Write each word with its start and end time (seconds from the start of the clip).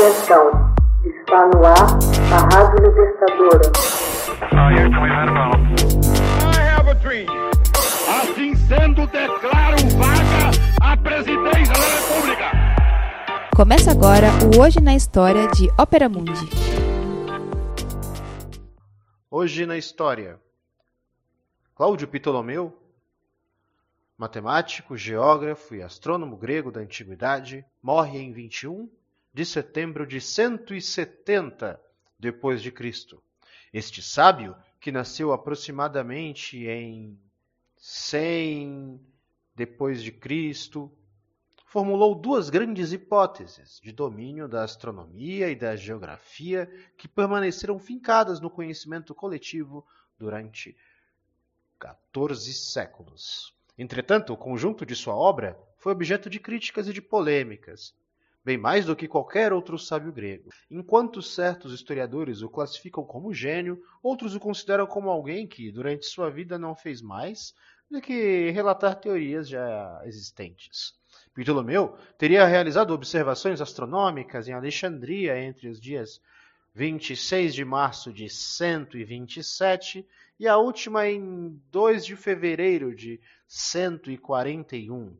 Atenção, 0.00 0.74
está 1.04 1.46
no 1.48 1.62
ar 1.62 1.98
a 2.32 2.56
Rádio 2.56 2.88
Libertadora. 2.88 3.70
Assim 8.08 8.54
sendo, 8.54 9.06
declaro 9.08 9.76
vaga 9.98 10.50
a 10.80 10.96
presidência 10.96 11.74
da 11.74 11.86
República. 11.98 12.50
Começa 13.54 13.90
agora 13.90 14.28
o 14.56 14.62
Hoje 14.62 14.80
na 14.80 14.94
História 14.94 15.46
de 15.48 15.68
Ópera 15.78 16.08
Mundi. 16.08 16.48
Hoje 19.30 19.66
na 19.66 19.76
História. 19.76 20.40
Cláudio 21.74 22.08
Ptolomeu, 22.08 22.74
matemático, 24.16 24.96
geógrafo 24.96 25.74
e 25.74 25.82
astrônomo 25.82 26.38
grego 26.38 26.72
da 26.72 26.80
antiguidade, 26.80 27.66
morre 27.82 28.18
em 28.18 28.32
21 28.32 28.88
de 29.32 29.44
setembro 29.44 30.06
de 30.06 30.20
170 30.20 31.80
depois 32.18 32.62
de 32.62 32.70
Cristo. 32.70 33.22
Este 33.72 34.02
sábio, 34.02 34.56
que 34.80 34.90
nasceu 34.90 35.32
aproximadamente 35.32 36.66
em 36.66 37.18
100 37.76 39.00
depois 39.54 40.02
de 40.02 40.10
Cristo, 40.10 40.90
formulou 41.64 42.16
duas 42.16 42.50
grandes 42.50 42.92
hipóteses 42.92 43.80
de 43.80 43.92
domínio 43.92 44.48
da 44.48 44.64
astronomia 44.64 45.48
e 45.48 45.54
da 45.54 45.76
geografia 45.76 46.66
que 46.96 47.06
permaneceram 47.06 47.78
fincadas 47.78 48.40
no 48.40 48.50
conhecimento 48.50 49.14
coletivo 49.14 49.86
durante 50.18 50.76
14 51.78 52.52
séculos. 52.52 53.54
Entretanto, 53.78 54.32
o 54.32 54.36
conjunto 54.36 54.84
de 54.84 54.96
sua 54.96 55.14
obra 55.14 55.56
foi 55.78 55.92
objeto 55.92 56.28
de 56.28 56.40
críticas 56.40 56.88
e 56.88 56.92
de 56.92 57.00
polêmicas, 57.00 57.94
bem 58.44 58.56
mais 58.56 58.86
do 58.86 58.96
que 58.96 59.08
qualquer 59.08 59.52
outro 59.52 59.78
sábio 59.78 60.12
grego. 60.12 60.50
Enquanto 60.70 61.22
certos 61.22 61.72
historiadores 61.72 62.42
o 62.42 62.48
classificam 62.48 63.04
como 63.04 63.34
gênio, 63.34 63.82
outros 64.02 64.34
o 64.34 64.40
consideram 64.40 64.86
como 64.86 65.10
alguém 65.10 65.46
que, 65.46 65.70
durante 65.70 66.06
sua 66.06 66.30
vida, 66.30 66.58
não 66.58 66.74
fez 66.74 67.02
mais 67.02 67.54
do 67.90 68.00
que 68.00 68.50
relatar 68.50 68.94
teorias 68.94 69.48
já 69.48 70.00
existentes. 70.04 70.94
Ptolomeu 71.34 71.96
teria 72.16 72.46
realizado 72.46 72.92
observações 72.92 73.60
astronômicas 73.60 74.48
em 74.48 74.52
Alexandria 74.52 75.38
entre 75.40 75.68
os 75.68 75.80
dias 75.80 76.20
26 76.74 77.54
de 77.54 77.64
março 77.64 78.12
de 78.12 78.28
127 78.28 80.06
e 80.38 80.46
a 80.46 80.56
última 80.56 81.08
em 81.08 81.60
2 81.70 82.06
de 82.06 82.16
fevereiro 82.16 82.94
de 82.94 83.20
141. 83.46 85.16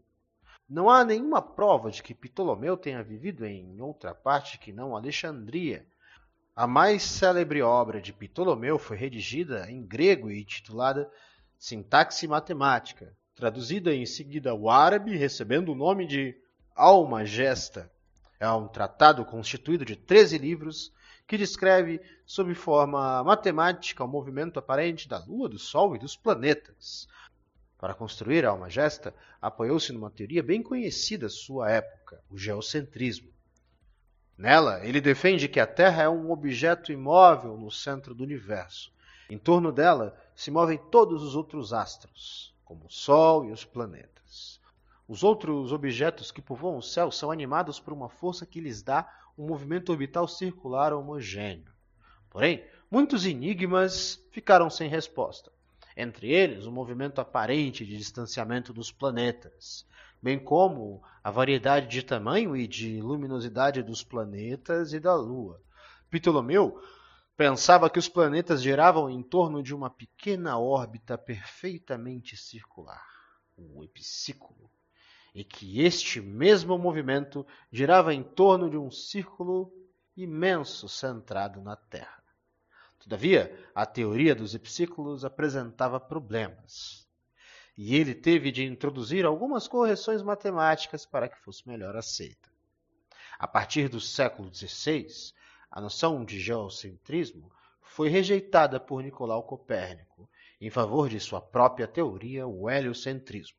Não 0.71 0.89
há 0.89 1.05
nenhuma 1.05 1.43
prova 1.43 1.91
de 1.91 2.01
que 2.01 2.15
Ptolomeu 2.15 2.77
tenha 2.77 3.03
vivido 3.03 3.45
em 3.45 3.81
outra 3.81 4.15
parte 4.15 4.57
que 4.57 4.73
não 4.73 4.95
Alexandria. 4.95 5.85
A 6.55 6.65
mais 6.65 7.03
célebre 7.03 7.61
obra 7.61 8.01
de 8.01 8.13
Ptolomeu 8.13 8.79
foi 8.79 8.97
redigida 8.97 9.69
em 9.69 9.85
grego 9.85 10.31
e 10.31 10.45
titulada 10.45 11.11
Sintaxe 11.59 12.29
Matemática, 12.29 13.13
traduzida 13.35 13.93
em 13.93 14.07
seguida 14.07 14.53
ao 14.53 14.71
árabe, 14.71 15.17
recebendo 15.17 15.73
o 15.73 15.75
nome 15.75 16.07
de 16.07 16.37
Almagesta. 16.77 17.91
É 18.39 18.49
um 18.49 18.69
tratado 18.69 19.25
constituído 19.25 19.85
de 19.85 19.97
13 19.97 20.39
livros 20.39 20.93
que 21.27 21.37
descreve 21.37 22.01
sob 22.25 22.55
forma 22.55 23.25
matemática 23.25 24.05
o 24.05 24.09
movimento 24.09 24.61
aparente 24.61 25.09
da 25.09 25.19
Lua, 25.19 25.49
do 25.49 25.59
Sol 25.59 25.97
e 25.97 25.99
dos 25.99 26.15
planetas. 26.15 27.09
Para 27.81 27.95
construir 27.95 28.45
a 28.45 28.51
Almagesta, 28.51 29.15
apoiou-se 29.41 29.91
numa 29.91 30.11
teoria 30.11 30.43
bem 30.43 30.63
conhecida 30.63 31.29
à 31.29 31.31
sua 31.31 31.71
época, 31.71 32.23
o 32.29 32.37
geocentrismo. 32.37 33.31
Nela, 34.37 34.85
ele 34.85 35.01
defende 35.01 35.49
que 35.49 35.59
a 35.59 35.67
Terra 35.67 36.03
é 36.03 36.09
um 36.09 36.31
objeto 36.31 36.93
imóvel 36.93 37.57
no 37.57 37.71
centro 37.71 38.15
do 38.15 38.23
universo. 38.23 38.93
Em 39.31 39.39
torno 39.39 39.73
dela 39.73 40.15
se 40.37 40.51
movem 40.51 40.77
todos 40.91 41.23
os 41.23 41.35
outros 41.35 41.73
astros, 41.73 42.55
como 42.67 42.85
o 42.85 42.91
Sol 42.91 43.47
e 43.47 43.51
os 43.51 43.65
planetas. 43.65 44.61
Os 45.09 45.25
outros 45.25 45.73
objetos 45.73 46.31
que 46.31 46.43
povoam 46.43 46.77
o 46.77 46.83
céu 46.83 47.11
são 47.11 47.31
animados 47.31 47.81
por 47.81 47.95
uma 47.95 48.11
força 48.11 48.45
que 48.45 48.61
lhes 48.61 48.83
dá 48.83 49.11
um 49.39 49.47
movimento 49.47 49.91
orbital 49.91 50.29
circular 50.29 50.93
homogêneo. 50.93 51.73
Porém, 52.29 52.63
muitos 52.91 53.25
enigmas 53.25 54.23
ficaram 54.31 54.69
sem 54.69 54.87
resposta 54.87 55.51
entre 56.01 56.33
eles 56.33 56.67
o 56.67 56.73
movimento 56.73 57.21
aparente 57.21 57.85
de 57.85 57.97
distanciamento 57.97 58.73
dos 58.73 58.91
planetas, 58.91 59.87
bem 60.23 60.39
como 60.39 61.03
a 61.23 61.31
variedade 61.31 61.89
de 61.89 62.03
tamanho 62.03 62.57
e 62.57 62.67
de 62.67 63.01
luminosidade 63.01 63.83
dos 63.83 64.03
planetas 64.03 64.93
e 64.93 65.01
da 65.01 65.15
Lua. 65.15 65.63
Ptolomeu 66.11 66.81
pensava 67.37 67.89
que 67.89 67.99
os 67.99 68.09
planetas 68.09 68.63
giravam 68.63 69.09
em 69.09 69.23
torno 69.23 69.63
de 69.63 69.75
uma 69.75 69.89
pequena 69.89 70.59
órbita 70.59 71.17
perfeitamente 71.17 72.37
circular, 72.37 73.07
o 73.57 73.83
epiciclo, 73.85 74.71
e 75.35 75.45
que 75.45 75.81
este 75.81 76.21
mesmo 76.21 76.77
movimento 76.77 77.47
girava 77.71 78.13
em 78.13 78.23
torno 78.23 78.69
de 78.69 78.77
um 78.77 78.91
círculo 78.91 79.73
imenso 80.17 80.89
centrado 80.89 81.63
na 81.63 81.77
Terra. 81.77 82.20
Todavia, 83.01 83.59
a 83.75 83.87
teoria 83.87 84.35
dos 84.35 84.55
epiciclos 84.55 85.25
apresentava 85.25 85.99
problemas, 85.99 87.09
e 87.77 87.97
ele 87.97 88.15
teve 88.15 88.53
de 88.53 88.65
introduzir 88.65 89.25
algumas 89.25 89.67
correções 89.67 90.23
matemáticas 90.23 91.07
para 91.07 91.29
que 91.29 91.39
fosse 91.41 91.67
melhor 91.67 91.97
aceita. 91.97 92.51
A 93.39 93.49
partir 93.49 93.89
do 93.89 94.01
século 94.01 94.55
XVI, 94.55 95.33
a 95.71 95.81
noção 95.81 96.25
de 96.25 96.39
geocentrismo 96.39 97.51
foi 97.81 98.11
rejeitada 98.11 98.79
por 98.79 99.03
Nicolau 99.03 99.43
Copérnico 99.45 100.29
em 100.61 100.69
favor 100.69 101.09
de 101.09 101.19
sua 101.19 101.41
própria 101.41 101.89
teoria, 101.89 102.47
o 102.47 102.69
heliocentrismo, 102.69 103.57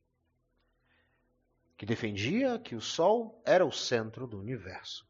que 1.75 1.85
defendia 1.85 2.59
que 2.59 2.75
o 2.75 2.81
Sol 2.81 3.41
era 3.44 3.66
o 3.66 3.72
centro 3.72 4.28
do 4.28 4.40
universo. 4.40 5.03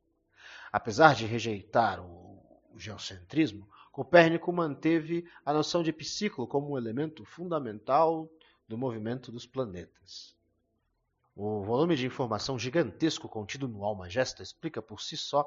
Apesar 0.71 1.15
de 1.15 1.25
rejeitar 1.25 1.99
o 1.99 2.31
geocentrismo, 2.77 3.67
Copérnico 3.91 4.53
manteve 4.53 5.29
a 5.45 5.51
noção 5.51 5.83
de 5.83 5.89
epiciclo 5.89 6.47
como 6.47 6.71
um 6.71 6.77
elemento 6.77 7.25
fundamental 7.25 8.31
do 8.65 8.77
movimento 8.77 9.33
dos 9.33 9.45
planetas. 9.45 10.33
O 11.35 11.61
volume 11.61 11.97
de 11.97 12.05
informação 12.05 12.57
gigantesco 12.57 13.27
contido 13.27 13.67
no 13.67 13.83
Almagesta 13.83 14.41
explica 14.41 14.81
por 14.81 15.01
si 15.01 15.17
só 15.17 15.45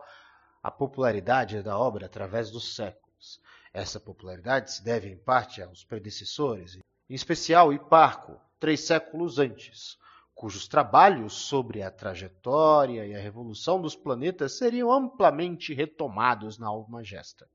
a 0.62 0.70
popularidade 0.70 1.62
da 1.62 1.78
obra 1.78 2.04
através 2.04 2.50
dos 2.50 2.74
séculos. 2.74 3.40
Essa 3.72 3.98
popularidade 3.98 4.72
se 4.72 4.84
deve 4.84 5.08
em 5.08 5.16
parte 5.16 5.62
aos 5.62 5.82
predecessores, 5.82 6.76
em 7.08 7.14
especial 7.14 7.72
Hiparco, 7.72 8.38
três 8.60 8.80
séculos 8.80 9.38
antes, 9.38 9.96
cujos 10.34 10.68
trabalhos 10.68 11.32
sobre 11.32 11.82
a 11.82 11.90
trajetória 11.90 13.06
e 13.06 13.14
a 13.14 13.20
revolução 13.20 13.80
dos 13.80 13.96
planetas 13.96 14.58
seriam 14.58 14.92
amplamente 14.92 15.72
retomados 15.72 16.58
na 16.58 16.66
Almagesta 16.66 17.48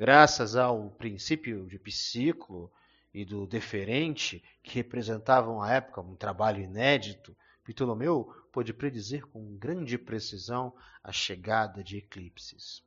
graças 0.00 0.56
ao 0.56 0.88
princípio 0.92 1.66
de 1.66 1.78
psiclo 1.78 2.72
e 3.12 3.22
do 3.22 3.46
deferente, 3.46 4.42
que 4.62 4.76
representavam 4.76 5.60
à 5.60 5.72
época 5.72 6.00
um 6.00 6.16
trabalho 6.16 6.62
inédito, 6.62 7.36
Ptolomeu 7.62 8.24
pôde 8.50 8.72
predizer 8.72 9.26
com 9.26 9.58
grande 9.58 9.98
precisão 9.98 10.74
a 11.04 11.12
chegada 11.12 11.84
de 11.84 11.98
eclipses. 11.98 12.82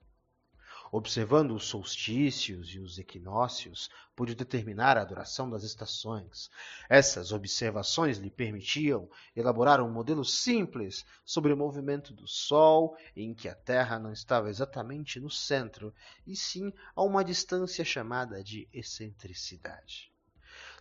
Observando 0.95 1.55
os 1.55 1.65
solstícios 1.65 2.69
e 2.75 2.79
os 2.79 2.99
equinócios, 2.99 3.89
pôde 4.15 4.35
determinar 4.35 4.95
a 4.95 5.03
duração 5.03 5.49
das 5.49 5.63
estações. 5.63 6.51
Essas 6.87 7.31
observações 7.31 8.19
lhe 8.19 8.29
permitiam 8.29 9.09
elaborar 9.35 9.81
um 9.81 9.89
modelo 9.89 10.23
simples 10.23 11.03
sobre 11.25 11.51
o 11.51 11.57
movimento 11.57 12.13
do 12.13 12.27
Sol, 12.27 12.95
em 13.15 13.33
que 13.33 13.49
a 13.49 13.55
Terra 13.55 13.97
não 13.97 14.13
estava 14.13 14.51
exatamente 14.51 15.19
no 15.19 15.31
centro, 15.31 15.91
e 16.27 16.35
sim 16.35 16.71
a 16.95 17.01
uma 17.01 17.23
distância 17.23 17.83
chamada 17.83 18.43
de 18.43 18.69
excentricidade. 18.71 20.11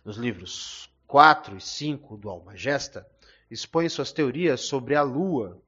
Nos 0.05 0.17
livros 0.17 0.93
4 1.07 1.57
e 1.57 1.61
5 1.61 2.17
do 2.17 2.29
Almagesta, 2.29 3.03
expõe 3.49 3.89
suas 3.89 4.11
teorias 4.11 4.61
sobre 4.61 4.93
a 4.93 5.01
Lua 5.01 5.59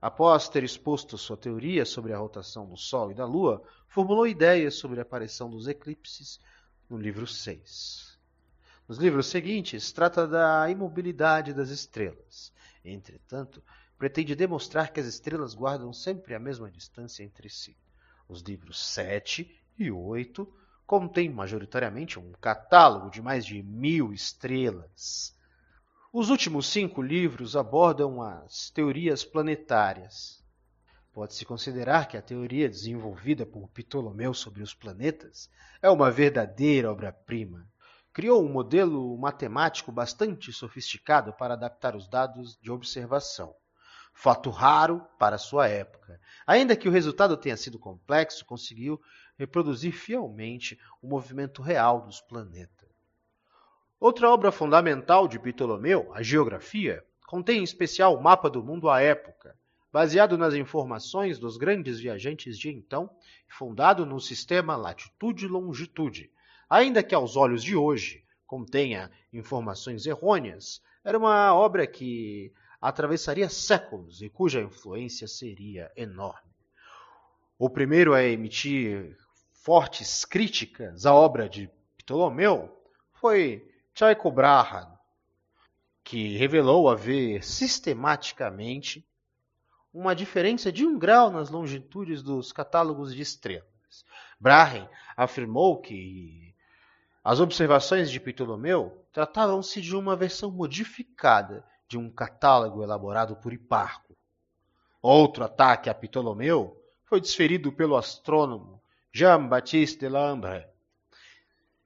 Após 0.00 0.48
ter 0.48 0.64
exposto 0.64 1.18
sua 1.18 1.36
teoria 1.36 1.84
sobre 1.84 2.14
a 2.14 2.18
rotação 2.18 2.66
do 2.66 2.76
Sol 2.76 3.10
e 3.10 3.14
da 3.14 3.26
Lua, 3.26 3.62
formulou 3.86 4.26
ideias 4.26 4.74
sobre 4.74 4.98
a 4.98 5.02
aparição 5.02 5.50
dos 5.50 5.68
eclipses 5.68 6.40
no 6.88 6.96
livro 6.96 7.26
6. 7.26 8.18
Nos 8.88 8.96
livros 8.96 9.26
seguintes, 9.26 9.92
trata 9.92 10.26
da 10.26 10.70
imobilidade 10.70 11.52
das 11.52 11.68
estrelas. 11.68 12.50
Entretanto, 12.82 13.62
pretende 13.98 14.34
demonstrar 14.34 14.90
que 14.90 15.00
as 15.00 15.06
estrelas 15.06 15.54
guardam 15.54 15.92
sempre 15.92 16.34
a 16.34 16.40
mesma 16.40 16.70
distância 16.70 17.22
entre 17.22 17.50
si. 17.50 17.76
Os 18.26 18.40
livros 18.40 18.80
7 18.80 19.54
e 19.78 19.90
8 19.90 20.50
contêm 20.86 21.28
majoritariamente 21.28 22.18
um 22.18 22.32
catálogo 22.40 23.10
de 23.10 23.20
mais 23.20 23.44
de 23.44 23.62
mil 23.62 24.14
estrelas 24.14 25.38
os 26.12 26.28
últimos 26.28 26.66
cinco 26.66 27.00
livros 27.00 27.54
abordam 27.54 28.20
as 28.20 28.68
teorias 28.70 29.24
planetárias. 29.24 30.44
Pode-se 31.12 31.44
considerar 31.44 32.08
que 32.08 32.16
a 32.16 32.22
teoria 32.22 32.68
desenvolvida 32.68 33.46
por 33.46 33.68
Ptolomeu 33.68 34.34
sobre 34.34 34.60
os 34.60 34.74
planetas 34.74 35.48
é 35.80 35.88
uma 35.88 36.10
verdadeira 36.10 36.90
obra-prima. 36.90 37.64
Criou 38.12 38.44
um 38.44 38.52
modelo 38.52 39.16
matemático 39.18 39.92
bastante 39.92 40.52
sofisticado 40.52 41.32
para 41.34 41.54
adaptar 41.54 41.94
os 41.94 42.08
dados 42.08 42.58
de 42.60 42.72
observação. 42.72 43.54
Fato 44.12 44.50
raro 44.50 45.06
para 45.16 45.38
sua 45.38 45.68
época. 45.68 46.20
Ainda 46.44 46.74
que 46.74 46.88
o 46.88 46.92
resultado 46.92 47.36
tenha 47.36 47.56
sido 47.56 47.78
complexo, 47.78 48.44
conseguiu 48.44 49.00
reproduzir 49.38 49.92
fielmente 49.92 50.76
o 51.00 51.06
movimento 51.06 51.62
real 51.62 52.02
dos 52.02 52.20
planetas. 52.20 52.79
Outra 54.00 54.30
obra 54.30 54.50
fundamental 54.50 55.28
de 55.28 55.38
Ptolomeu, 55.38 56.10
a 56.14 56.22
Geografia, 56.22 57.04
contém 57.26 57.58
em 57.60 57.62
especial 57.62 58.16
o 58.16 58.22
mapa 58.22 58.48
do 58.48 58.64
mundo 58.64 58.88
à 58.88 59.02
época, 59.02 59.54
baseado 59.92 60.38
nas 60.38 60.54
informações 60.54 61.38
dos 61.38 61.58
grandes 61.58 62.00
viajantes 62.00 62.58
de 62.58 62.70
então 62.70 63.10
e 63.46 63.52
fundado 63.52 64.06
no 64.06 64.18
sistema 64.18 64.74
latitude-longitude. 64.74 66.30
Ainda 66.70 67.02
que 67.02 67.14
aos 67.14 67.36
olhos 67.36 67.62
de 67.62 67.76
hoje 67.76 68.24
contenha 68.46 69.10
informações 69.30 70.06
errôneas, 70.06 70.80
era 71.04 71.18
uma 71.18 71.54
obra 71.54 71.86
que 71.86 72.54
atravessaria 72.80 73.50
séculos 73.50 74.22
e 74.22 74.30
cuja 74.30 74.62
influência 74.62 75.28
seria 75.28 75.92
enorme. 75.94 76.50
O 77.58 77.68
primeiro 77.68 78.14
a 78.14 78.24
emitir 78.24 79.14
fortes 79.52 80.24
críticas 80.24 81.04
à 81.04 81.14
obra 81.14 81.46
de 81.50 81.70
Ptolomeu 81.98 82.74
foi 83.12 83.69
Tycho 83.94 84.30
Brahe, 84.30 84.86
que 86.02 86.36
revelou 86.36 86.88
haver 86.88 87.44
sistematicamente 87.44 89.06
uma 89.92 90.14
diferença 90.14 90.70
de 90.72 90.86
um 90.86 90.98
grau 90.98 91.30
nas 91.30 91.50
longitudes 91.50 92.22
dos 92.22 92.52
catálogos 92.52 93.14
de 93.14 93.22
estrelas. 93.22 94.04
Brahe 94.38 94.88
afirmou 95.16 95.80
que 95.80 96.54
as 97.22 97.40
observações 97.40 98.10
de 98.10 98.18
Ptolomeu 98.18 99.04
tratavam-se 99.12 99.80
de 99.80 99.94
uma 99.94 100.16
versão 100.16 100.50
modificada 100.50 101.64
de 101.86 101.98
um 101.98 102.08
catálogo 102.08 102.82
elaborado 102.82 103.36
por 103.36 103.52
Hiparco. 103.52 104.16
Outro 105.02 105.44
ataque 105.44 105.90
a 105.90 105.94
Ptolomeu 105.94 106.80
foi 107.04 107.20
desferido 107.20 107.72
pelo 107.72 107.96
astrônomo 107.96 108.80
Jean-Baptiste 109.12 109.98
Delambre, 109.98 110.66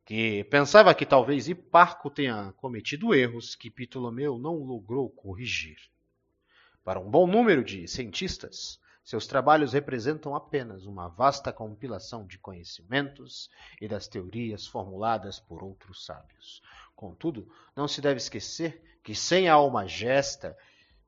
que 0.05 0.45
pensava 0.45 0.95
que 0.95 1.07
talvez 1.07 1.49
Hiparco 1.49 2.11
tenha 2.11 2.53
cometido 2.59 3.15
erros 3.15 3.55
que 3.55 3.71
Ptolomeu 3.71 4.39
não 4.39 4.57
logrou 4.57 5.09
corrigir. 5.09 5.79
Para 6.85 7.01
um 7.01 7.11
bom 7.11 7.27
número 7.27 7.65
de 7.65 7.89
cientistas, 7.89 8.79
seus 9.03 9.27
trabalhos 9.27 9.73
representam 9.73 10.35
apenas 10.35 10.85
uma 10.85 11.09
vasta 11.09 11.53
compilação 11.53 12.27
de 12.27 12.39
conhecimentos 12.39 13.49
e 13.81 13.89
das 13.89 14.07
teorias 14.07 14.67
formuladas 14.67 15.41
por 15.41 15.63
outros 15.63 16.05
sábios. 16.05 16.63
Contudo, 16.95 17.51
não 17.75 17.89
se 17.89 18.03
deve 18.03 18.19
esquecer 18.19 18.83
que 19.03 19.15
sem 19.15 19.49
a 19.49 19.55
alma 19.55 19.87
gesta 19.87 20.57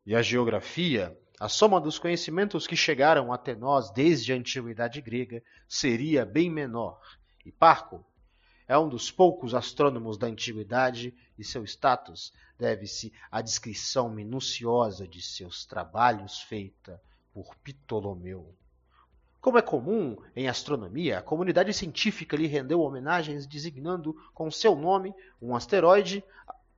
e 0.07 0.15
a 0.15 0.23
geografia, 0.23 1.19
a 1.39 1.49
soma 1.49 1.79
dos 1.79 1.99
conhecimentos 1.99 2.67
que 2.67 2.77
chegaram 2.77 3.31
até 3.31 3.55
nós 3.55 3.91
desde 3.91 4.33
a 4.33 4.37
antiguidade 4.37 5.03
grega 5.03 5.43
seria 5.69 6.25
bem 6.25 6.51
menor. 6.51 6.99
E 7.45 7.53
Parco 7.53 8.05
é 8.69 8.77
um 8.77 8.89
dos 8.89 9.11
poucos 9.11 9.55
astrônomos 9.55 10.19
da 10.19 10.27
antiguidade 10.27 11.15
e 11.39 11.45
seu 11.45 11.65
status 11.65 12.33
deve-se 12.59 13.13
à 13.31 13.41
descrição 13.41 14.11
minuciosa 14.11 15.07
de 15.07 15.23
seus 15.23 15.65
trabalhos 15.65 16.41
feita 16.41 17.01
por 17.33 17.55
Ptolomeu. 17.57 18.53
Como 19.41 19.59
é 19.59 19.63
comum 19.63 20.17
em 20.35 20.49
astronomia, 20.49 21.19
a 21.19 21.23
comunidade 21.23 21.73
científica 21.73 22.37
lhe 22.37 22.49
rendeu 22.49 22.81
homenagens 22.81 23.47
designando 23.47 24.13
com 24.35 24.51
seu 24.51 24.75
nome 24.75 25.15
um 25.41 25.55
asteroide 25.55 26.25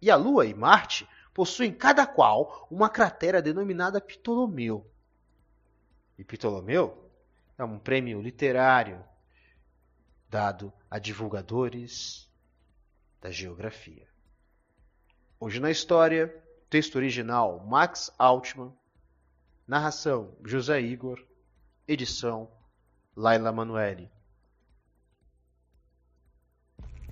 e 0.03 0.11
a 0.11 0.17
Lua 0.17 0.45
e 0.45 0.53
Marte 0.53 1.09
possuem 1.33 1.73
cada 1.73 2.07
qual 2.07 2.67
uma 2.71 2.91
cratera 2.91 3.41
denominada 3.41 4.01
Ptolomeu. 4.01 4.87
E 6.19 6.25
Ptolomeu 6.25 7.11
é 7.57 7.65
um 7.65 7.79
prêmio 7.79 8.21
literário 8.21 9.03
dado 10.29 10.73
a 10.91 10.99
divulgadores 10.99 12.29
da 13.21 13.31
geografia. 13.31 14.07
Hoje 15.41 15.61
na 15.61 15.71
história, 15.71 16.35
texto 16.69 16.97
original 16.97 17.65
Max 17.67 18.13
Altman, 18.19 18.73
narração 19.67 20.35
José 20.45 20.81
Igor, 20.81 21.25
edição 21.87 22.51
Laila 23.17 23.53
Manuelle. 23.53 24.11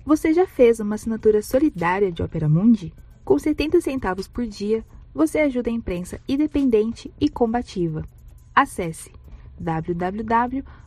Você 0.05 0.33
já 0.33 0.47
fez 0.47 0.79
uma 0.79 0.95
assinatura 0.95 1.41
solidária 1.41 2.11
de 2.11 2.23
Opera 2.23 2.47
Mundi? 2.47 2.93
Com 3.25 3.37
70 3.37 3.81
centavos 3.81 4.27
por 4.27 4.45
dia, 4.45 4.85
você 5.13 5.39
ajuda 5.39 5.69
a 5.69 5.73
imprensa 5.73 6.21
independente 6.27 7.13
e 7.19 7.27
combativa. 7.27 8.07
Acesse 8.55 9.11
www.operamundi.com.br 9.59 10.86